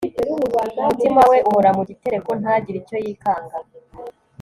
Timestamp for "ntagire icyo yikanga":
2.39-3.57